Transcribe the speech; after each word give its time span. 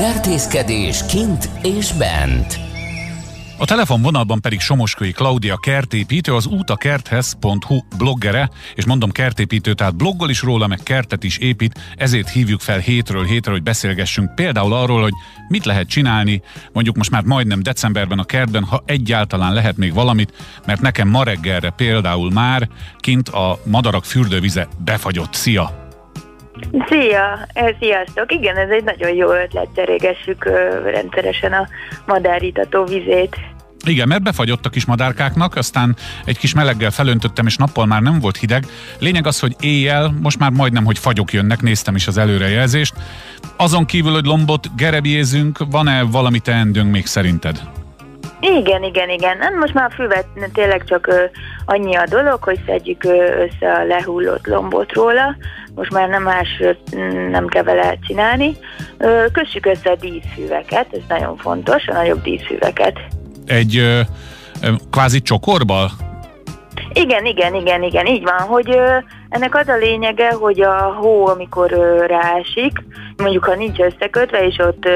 Kertészkedés 0.00 1.06
kint 1.08 1.48
és 1.62 1.92
bent. 1.92 2.58
A 3.58 3.64
telefonvonalban 3.64 4.40
pedig 4.40 4.60
Somoskői 4.60 5.12
Klaudia 5.12 5.56
kertépítő, 5.56 6.34
az 6.34 6.46
útakerthez.hu 6.46 7.80
bloggere, 7.96 8.50
és 8.74 8.86
mondom 8.86 9.10
kertépítő, 9.10 9.72
tehát 9.74 9.96
bloggol 9.96 10.30
is 10.30 10.42
róla, 10.42 10.66
meg 10.66 10.78
kertet 10.82 11.24
is 11.24 11.38
épít, 11.38 11.80
ezért 11.96 12.30
hívjuk 12.30 12.60
fel 12.60 12.78
hétről 12.78 13.24
hétre, 13.24 13.50
hogy 13.50 13.62
beszélgessünk 13.62 14.34
például 14.34 14.72
arról, 14.72 15.02
hogy 15.02 15.14
mit 15.48 15.64
lehet 15.64 15.88
csinálni, 15.88 16.42
mondjuk 16.72 16.96
most 16.96 17.10
már 17.10 17.22
majdnem 17.22 17.62
decemberben 17.62 18.18
a 18.18 18.24
kertben, 18.24 18.64
ha 18.64 18.82
egyáltalán 18.86 19.52
lehet 19.52 19.76
még 19.76 19.94
valamit, 19.94 20.32
mert 20.66 20.80
nekem 20.80 21.08
ma 21.08 21.22
reggelre 21.22 21.70
például 21.70 22.30
már 22.30 22.68
kint 22.98 23.28
a 23.28 23.58
madarak 23.64 24.04
fürdővize 24.04 24.68
befagyott. 24.84 25.34
Szia! 25.34 25.79
Szia! 26.88 27.46
Eh, 27.52 27.74
sziasztok! 27.80 28.32
Igen, 28.32 28.56
ez 28.56 28.70
egy 28.70 28.84
nagyon 28.84 29.14
jó 29.14 29.32
ötlet, 29.32 29.68
cserégessük 29.74 30.44
rendszeresen 30.84 31.52
a 31.52 31.68
madárítató 32.06 32.84
vizét. 32.84 33.36
Igen, 33.86 34.08
mert 34.08 34.22
befagyott 34.22 34.66
a 34.66 34.68
kis 34.68 34.84
madárkáknak, 34.84 35.56
aztán 35.56 35.96
egy 36.24 36.38
kis 36.38 36.54
meleggel 36.54 36.90
felöntöttem, 36.90 37.46
és 37.46 37.56
nappal 37.56 37.86
már 37.86 38.02
nem 38.02 38.18
volt 38.20 38.36
hideg. 38.36 38.66
Lényeg 38.98 39.26
az, 39.26 39.40
hogy 39.40 39.56
éjjel, 39.60 40.14
most 40.22 40.38
már 40.38 40.50
majdnem, 40.50 40.84
hogy 40.84 40.98
fagyok 40.98 41.32
jönnek, 41.32 41.60
néztem 41.60 41.94
is 41.94 42.06
az 42.06 42.18
előrejelzést. 42.18 42.94
Azon 43.56 43.84
kívül, 43.86 44.12
hogy 44.12 44.24
lombot 44.24 44.76
gerebjézünk, 44.76 45.58
van-e 45.70 46.02
valami 46.02 46.38
teendőnk 46.38 46.90
még 46.90 47.06
szerinted? 47.06 47.60
Igen, 48.40 48.82
igen, 48.82 49.08
igen. 49.08 49.38
Nem, 49.38 49.58
most 49.58 49.74
már 49.74 49.90
a 49.90 49.94
füvet 49.94 50.26
tényleg 50.52 50.84
csak 50.84 51.06
ö, 51.06 51.24
annyi 51.64 51.94
a 51.96 52.06
dolog, 52.08 52.42
hogy 52.42 52.60
szedjük 52.66 53.04
ö, 53.04 53.44
össze 53.44 53.72
a 53.72 53.84
lehullott 53.84 54.46
lombot 54.46 54.92
róla. 54.92 55.36
Most 55.74 55.92
már 55.92 56.08
nem 56.08 56.22
más 56.22 56.62
nem 57.30 57.46
kell 57.46 57.62
vele 57.62 57.98
csinálni. 58.06 58.56
Ö, 58.98 59.24
kössük 59.32 59.66
össze 59.66 59.90
a 59.90 59.94
díszfüveket, 59.94 60.86
ez 60.92 61.02
nagyon 61.08 61.36
fontos, 61.36 61.86
a 61.86 61.92
nagyobb 61.92 62.22
díszfüveket. 62.22 62.98
Egy 63.46 63.76
ö, 63.76 64.00
ö, 64.62 64.72
kvázi 64.90 65.20
csokorba? 65.20 65.90
Igen, 66.92 67.24
igen, 67.24 67.54
igen, 67.54 67.82
igen, 67.82 68.06
így 68.06 68.22
van, 68.22 68.40
hogy 68.40 68.70
ö, 68.70 68.96
ennek 69.28 69.54
az 69.54 69.68
a 69.68 69.76
lényege, 69.76 70.32
hogy 70.32 70.60
a 70.60 70.94
hó, 71.00 71.26
amikor 71.26 71.72
ö, 71.72 72.06
ráesik, 72.06 72.72
mondjuk 73.20 73.44
ha 73.44 73.54
nincs 73.54 73.78
összekötve, 73.78 74.46
és 74.46 74.58
ott 74.58 74.88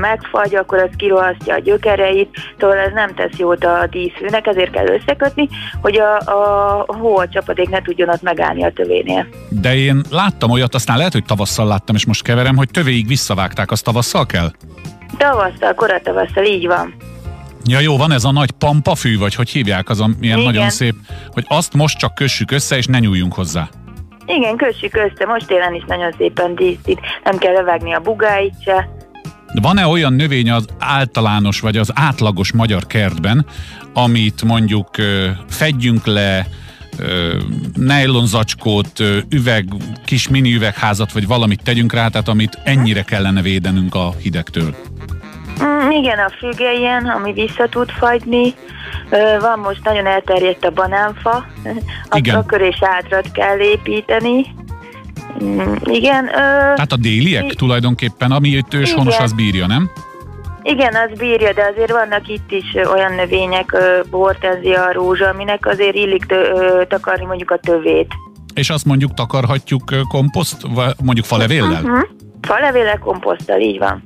megfagy, 0.00 0.54
akkor 0.54 0.78
az 0.78 0.90
kirohasztja 0.96 1.54
a 1.54 1.58
gyökereit, 1.58 2.36
szóval 2.58 2.76
ez 2.76 2.92
nem 2.92 3.14
tesz 3.14 3.38
jót 3.38 3.64
a 3.64 3.86
díszfűnek, 3.90 4.46
ezért 4.46 4.70
kell 4.70 4.86
összekötni, 4.86 5.48
hogy 5.80 5.98
a, 5.98 6.16
a 6.16 6.84
hó 6.86 7.18
a 7.18 7.28
csapadék 7.28 7.68
ne 7.68 7.82
tudjon 7.82 8.08
ott 8.08 8.22
megállni 8.22 8.64
a 8.64 8.72
tövénél. 8.72 9.26
De 9.48 9.76
én 9.76 10.02
láttam 10.10 10.50
olyat, 10.50 10.74
aztán 10.74 10.96
lehet, 10.96 11.12
hogy 11.12 11.24
tavasszal 11.24 11.66
láttam, 11.66 11.94
és 11.94 12.06
most 12.06 12.22
keverem, 12.22 12.56
hogy 12.56 12.68
tövéig 12.70 13.06
visszavágták, 13.06 13.70
azt 13.70 13.84
tavasszal 13.84 14.26
kell? 14.26 14.50
Tavasszal, 15.16 15.74
koratavasszal, 15.74 16.44
így 16.44 16.66
van. 16.66 16.94
Ja 17.64 17.80
jó, 17.80 17.96
van 17.96 18.12
ez 18.12 18.24
a 18.24 18.32
nagy 18.32 18.50
pampafű, 18.50 19.18
vagy 19.18 19.34
hogy 19.34 19.48
hívják, 19.48 19.88
az 19.88 20.00
a 20.00 20.08
milyen 20.18 20.38
Igen. 20.38 20.52
nagyon 20.52 20.70
szép, 20.70 20.94
hogy 21.32 21.44
azt 21.48 21.74
most 21.74 21.98
csak 21.98 22.14
kössük 22.14 22.50
össze, 22.50 22.76
és 22.76 22.86
ne 22.86 22.98
nyúljunk 22.98 23.34
hozzá. 23.34 23.68
Igen, 24.36 24.56
kössük 24.56 24.96
össze, 24.96 25.26
most 25.26 25.46
télen 25.46 25.74
is 25.74 25.84
nagyon 25.86 26.14
szépen 26.18 26.54
díszít, 26.54 27.00
nem 27.24 27.38
kell 27.38 27.52
levágni 27.52 27.94
a 27.94 28.00
bugáit 28.00 28.54
se. 28.64 28.88
Van-e 29.62 29.86
olyan 29.86 30.12
növény 30.12 30.50
az 30.50 30.66
általános 30.78 31.60
vagy 31.60 31.76
az 31.76 31.90
átlagos 31.94 32.52
magyar 32.52 32.86
kertben, 32.86 33.46
amit 33.92 34.42
mondjuk 34.42 34.90
fedjünk 35.48 36.06
le, 36.06 36.46
nejlonzacskót, 37.74 39.02
üveg, 39.30 39.64
kis 40.04 40.28
mini 40.28 40.54
üvegházat, 40.54 41.12
vagy 41.12 41.26
valamit 41.26 41.62
tegyünk 41.62 41.92
rá, 41.92 42.08
tehát 42.08 42.28
amit 42.28 42.58
ennyire 42.64 43.02
kellene 43.02 43.42
védenünk 43.42 43.94
a 43.94 44.12
hidegtől? 44.22 44.74
Mm, 45.62 45.90
igen, 45.90 46.18
a 46.18 46.30
fügelyen, 46.38 47.06
ami 47.06 47.32
vissza 47.32 47.68
tud 47.68 47.90
fagyni. 47.90 48.54
Van 49.40 49.58
most 49.58 49.84
nagyon 49.84 50.06
elterjedt 50.06 50.64
a 50.64 50.70
banánfa, 50.70 51.46
Igen. 52.12 52.36
a 52.36 52.44
kör 52.46 52.60
és 52.60 52.78
átrat 52.80 53.30
kell 53.32 53.58
építeni. 53.58 54.46
Mm, 55.44 55.72
Igen, 55.84 56.24
ö, 56.26 56.30
Tehát 56.74 56.92
a 56.92 56.96
déliek 56.96 57.52
I- 57.52 57.54
tulajdonképpen, 57.56 58.30
ami 58.32 58.48
itt 58.48 58.74
őshonos, 58.74 59.18
az 59.18 59.32
bírja, 59.32 59.66
nem? 59.66 59.90
igen, 60.62 60.94
az 60.94 61.18
bírja, 61.18 61.52
de 61.52 61.62
azért 61.72 61.90
vannak 61.90 62.28
itt 62.28 62.50
is 62.52 62.74
olyan 62.94 63.14
növények, 63.14 63.72
ö, 63.72 64.00
hortenzia, 64.10 64.92
rózsa, 64.92 65.28
aminek 65.28 65.66
azért 65.66 65.94
illik 65.94 66.24
tö- 66.24 66.88
takarni 66.88 67.24
mondjuk 67.24 67.50
a 67.50 67.56
tövét. 67.56 68.12
És 68.54 68.70
azt 68.70 68.84
mondjuk 68.84 69.14
takarhatjuk 69.14 69.82
komposzt, 70.08 70.62
vagy 70.74 70.94
mondjuk 71.04 71.26
falevéllel? 71.26 71.82
Uh-huh. 71.82 72.00
Falevéle 72.40 72.96
komposzttal, 72.96 73.60
így 73.60 73.78
van. 73.78 74.02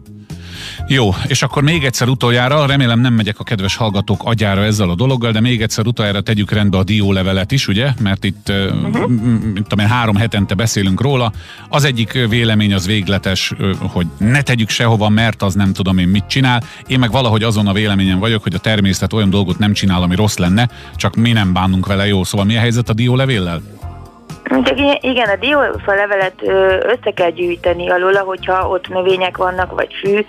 Jó, 0.89 1.15
és 1.27 1.43
akkor 1.43 1.63
még 1.63 1.85
egyszer 1.85 2.09
utoljára, 2.09 2.67
remélem 2.67 3.01
nem 3.01 3.15
megyek 3.15 3.39
a 3.39 3.45
kedves 3.45 3.77
hallgatók 3.77 4.21
agyára 4.25 4.65
ezzel 4.65 4.91
a 4.91 4.95
dologgal, 4.95 5.33
de 5.33 5.41
még 5.41 5.63
egyszer 5.63 5.87
utoljára 5.87 6.21
tegyük 6.21 6.51
rendbe 6.51 6.79
a 6.79 6.85
diólevelet 6.85 7.53
is, 7.53 7.69
ugye? 7.69 7.93
Mert 8.01 8.25
itt, 8.25 8.49
uh-huh. 8.49 9.09
mint 9.09 9.67
tudom 9.69 9.79
én, 9.79 9.87
három 9.87 10.17
hetente 10.17 10.55
beszélünk 10.55 11.01
róla. 11.01 11.33
Az 11.69 11.85
egyik 11.85 12.13
vélemény 12.29 12.75
az 12.75 12.87
végletes, 12.87 13.53
hogy 13.79 14.07
ne 14.19 14.43
tegyük 14.43 14.69
sehova, 14.69 15.09
mert 15.09 15.43
az 15.43 15.55
nem 15.55 15.73
tudom 15.73 15.99
én 15.99 16.09
mit 16.09 16.27
csinál. 16.27 16.63
Én 16.87 16.99
meg 16.99 17.11
valahogy 17.11 17.43
azon 17.43 17.67
a 17.67 17.73
véleményen 17.73 18.19
vagyok, 18.19 18.43
hogy 18.43 18.55
a 18.55 18.59
természet 18.59 19.13
olyan 19.13 19.31
dolgot 19.31 19.59
nem 19.59 19.73
csinál, 19.73 20.03
ami 20.03 20.15
rossz 20.15 20.37
lenne, 20.37 20.69
csak 20.97 21.17
mi 21.17 21.33
nem 21.33 21.53
bánunk 21.53 21.87
vele 21.87 22.07
jó. 22.07 22.25
Szóval 22.25 22.47
mi 22.47 22.57
a 22.57 22.61
helyzet 22.61 22.89
a 22.89 22.93
diólevéllel? 22.93 23.63
Csak 24.61 24.79
igen, 25.01 25.29
a 25.29 25.37
diófa 25.37 25.95
levelet 25.95 26.35
össze 26.83 27.11
kell 27.15 27.31
gyűjteni 27.31 27.91
alóla, 27.91 28.21
hogyha 28.21 28.69
ott 28.69 28.89
növények 28.89 29.37
vannak, 29.37 29.73
vagy 29.73 29.95
fű, 30.03 30.25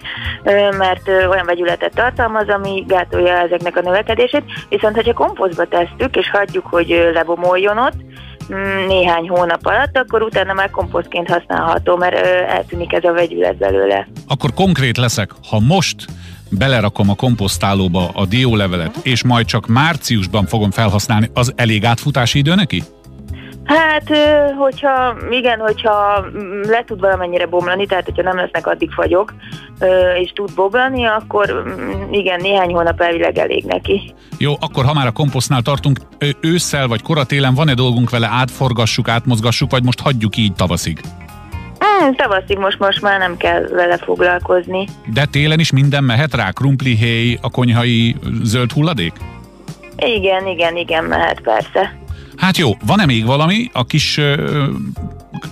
mert 0.77 1.07
olyan 1.07 1.45
vegyületet 1.45 1.93
tartalmaz, 1.95 2.49
ami 2.49 2.83
gátolja 2.87 3.33
ezeknek 3.33 3.77
a 3.77 3.81
növekedését. 3.81 4.43
Viszont, 4.69 4.95
hogyha 4.95 5.13
komposztba 5.13 5.65
tesszük, 5.65 6.15
és 6.15 6.29
hagyjuk, 6.29 6.65
hogy 6.65 7.09
lebomoljon 7.13 7.77
ott, 7.77 7.95
mm, 8.53 8.87
néhány 8.87 9.29
hónap 9.29 9.65
alatt, 9.65 9.97
akkor 9.97 10.21
utána 10.21 10.53
már 10.53 10.69
komposztként 10.69 11.29
használható, 11.29 11.95
mert 11.95 12.15
eltűnik 12.47 12.93
ez 12.93 13.03
a 13.03 13.11
vegyület 13.11 13.57
belőle. 13.57 14.07
Akkor 14.27 14.53
konkrét 14.53 14.97
leszek, 14.97 15.31
ha 15.49 15.59
most 15.59 16.05
belerakom 16.49 17.09
a 17.09 17.15
komposztálóba 17.15 18.09
a 18.13 18.25
diólevelet, 18.25 18.95
és 19.01 19.23
majd 19.23 19.45
csak 19.45 19.67
márciusban 19.67 20.45
fogom 20.45 20.71
felhasználni, 20.71 21.29
az 21.33 21.53
elég 21.55 21.85
átfutási 21.85 22.37
idő 22.37 22.55
neki? 22.55 22.83
Hát, 23.65 24.17
hogyha, 24.57 25.15
igen, 25.29 25.59
hogyha 25.59 26.25
le 26.67 26.83
tud 26.85 26.99
valamennyire 26.99 27.45
bomlani, 27.45 27.85
tehát 27.85 28.05
hogyha 28.05 28.21
nem 28.21 28.35
lesznek 28.35 28.67
addig 28.67 28.91
fagyok, 28.91 29.33
és 30.21 30.31
tud 30.31 30.53
boblani, 30.55 31.05
akkor 31.05 31.63
mm, 31.67 32.13
igen, 32.13 32.41
néhány 32.41 32.73
hónap 32.73 33.01
elvileg 33.01 33.37
elég 33.37 33.63
neki. 33.63 34.13
Jó, 34.37 34.53
akkor 34.59 34.85
ha 34.85 34.93
már 34.93 35.07
a 35.07 35.11
komposztnál 35.11 35.61
tartunk, 35.61 35.99
ősszel 36.41 36.87
vagy 36.87 37.01
koratélen 37.01 37.53
van-e 37.53 37.73
dolgunk 37.73 38.09
vele, 38.09 38.27
átforgassuk, 38.31 39.07
átmozgassuk, 39.07 39.71
vagy 39.71 39.83
most 39.83 39.99
hagyjuk 39.99 40.37
így 40.37 40.53
tavaszig? 40.53 40.99
Mm, 42.03 42.11
tavaszig 42.11 42.57
most, 42.57 42.79
most 42.79 43.01
már 43.01 43.19
nem 43.19 43.37
kell 43.37 43.61
vele 43.61 43.97
foglalkozni. 43.97 44.87
De 45.13 45.25
télen 45.25 45.59
is 45.59 45.71
minden 45.71 46.03
mehet 46.03 46.33
rá, 46.33 46.51
krumplihéj, 46.51 47.37
a 47.41 47.49
konyhai 47.49 48.15
zöld 48.43 48.71
hulladék? 48.71 49.13
Igen, 49.97 50.47
igen, 50.47 50.77
igen, 50.77 51.03
mehet 51.03 51.41
persze. 51.41 52.01
Hát 52.43 52.57
jó, 52.57 52.69
van-e 52.85 53.05
még 53.05 53.25
valami 53.25 53.69
a 53.73 53.85
kis, 53.85 54.21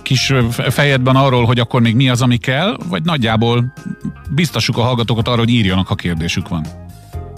kis 0.02 0.32
fejedben 0.50 1.16
arról, 1.16 1.44
hogy 1.44 1.58
akkor 1.58 1.80
még 1.80 1.94
mi 1.94 2.08
az, 2.08 2.22
ami 2.22 2.36
kell, 2.36 2.76
vagy 2.88 3.02
nagyjából 3.02 3.72
biztassuk 4.30 4.76
a 4.76 4.82
hallgatókat 4.82 5.28
arra, 5.28 5.38
hogy 5.38 5.50
írjanak, 5.50 5.86
ha 5.86 5.94
kérdésük 5.94 6.48
van? 6.48 6.66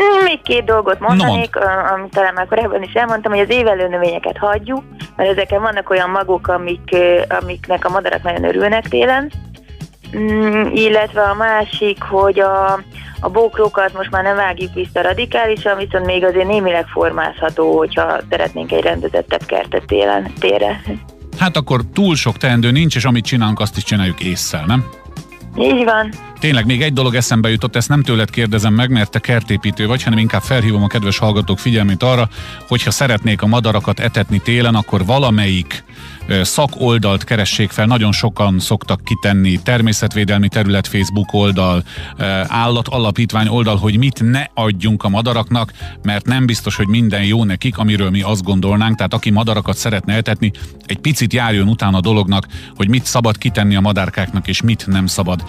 Mm, 0.00 0.24
Még 0.24 0.42
két 0.42 0.64
dolgot 0.64 1.00
mondanék, 1.00 1.56
ö, 1.56 1.64
amit 1.94 2.10
talán 2.10 2.34
már 2.34 2.46
korábban 2.46 2.82
is 2.82 2.92
elmondtam, 2.92 3.32
hogy 3.32 3.40
az 3.40 3.50
évelő 3.50 3.88
növényeket 3.88 4.38
hagyjuk, 4.38 4.84
mert 5.16 5.30
ezeken 5.30 5.62
vannak 5.62 5.90
olyan 5.90 6.10
magok, 6.10 6.48
amik, 6.48 6.96
amiknek 7.40 7.84
a 7.84 7.90
madarak 7.90 8.22
nagyon 8.22 8.44
örülnek 8.44 8.88
télen. 8.88 9.32
Mm, 10.16 10.66
illetve 10.72 11.22
a 11.22 11.34
másik, 11.34 12.02
hogy 12.02 12.40
a, 12.40 12.80
a 13.24 13.28
bókrókat 13.28 13.92
most 13.92 14.10
már 14.10 14.22
nem 14.22 14.36
vágjuk 14.36 14.74
vissza 14.74 15.02
radikálisan, 15.02 15.76
viszont 15.76 16.04
még 16.04 16.24
azért 16.24 16.46
némileg 16.46 16.86
formázható, 16.86 17.76
hogyha 17.76 18.20
szeretnénk 18.30 18.72
egy 18.72 18.82
rendezettebb 18.82 19.44
kertet 19.46 19.86
télen, 19.86 20.32
tére. 20.38 20.82
Hát 21.38 21.56
akkor 21.56 21.80
túl 21.92 22.16
sok 22.16 22.36
teendő 22.36 22.70
nincs, 22.70 22.96
és 22.96 23.04
amit 23.04 23.24
csinálunk, 23.24 23.60
azt 23.60 23.76
is 23.76 23.82
csináljuk 23.82 24.20
észszel, 24.20 24.64
nem? 24.66 24.84
Így 25.58 25.84
van. 25.84 26.12
Tényleg 26.40 26.66
még 26.66 26.82
egy 26.82 26.92
dolog 26.92 27.14
eszembe 27.14 27.50
jutott, 27.50 27.76
ezt 27.76 27.88
nem 27.88 28.02
tőled 28.02 28.30
kérdezem 28.30 28.74
meg, 28.74 28.90
mert 28.90 29.10
te 29.10 29.18
kertépítő 29.18 29.86
vagy, 29.86 30.02
hanem 30.02 30.18
inkább 30.18 30.42
felhívom 30.42 30.82
a 30.82 30.86
kedves 30.86 31.18
hallgatók 31.18 31.58
figyelmét 31.58 32.02
arra, 32.02 32.28
hogyha 32.68 32.90
szeretnék 32.90 33.42
a 33.42 33.46
madarakat 33.46 34.00
etetni 34.00 34.38
télen, 34.38 34.74
akkor 34.74 35.04
valamelyik 35.04 35.84
szakoldalt 36.42 37.24
keressék 37.24 37.70
fel, 37.70 37.86
nagyon 37.86 38.12
sokan 38.12 38.58
szoktak 38.58 39.04
kitenni, 39.04 39.62
természetvédelmi 39.62 40.48
terület 40.48 40.86
Facebook 40.86 41.32
oldal, 41.32 41.84
állat 42.46 42.88
alapítvány 42.88 43.48
oldal, 43.48 43.76
hogy 43.76 43.98
mit 43.98 44.30
ne 44.30 44.44
adjunk 44.54 45.02
a 45.02 45.08
madaraknak, 45.08 45.72
mert 46.02 46.26
nem 46.26 46.46
biztos, 46.46 46.76
hogy 46.76 46.88
minden 46.88 47.24
jó 47.24 47.44
nekik, 47.44 47.78
amiről 47.78 48.10
mi 48.10 48.22
azt 48.22 48.42
gondolnánk, 48.42 48.96
tehát 48.96 49.14
aki 49.14 49.30
madarakat 49.30 49.76
szeretne 49.76 50.14
etetni, 50.14 50.50
egy 50.86 50.98
picit 50.98 51.32
járjon 51.32 51.68
utána 51.68 51.96
a 51.96 52.00
dolognak, 52.00 52.46
hogy 52.76 52.88
mit 52.88 53.04
szabad 53.04 53.38
kitenni 53.38 53.76
a 53.76 53.80
madárkáknak, 53.80 54.48
és 54.48 54.62
mit 54.62 54.86
nem 54.86 55.06
szabad. 55.06 55.40